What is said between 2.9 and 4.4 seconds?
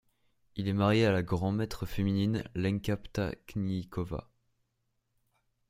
Ptáčníková.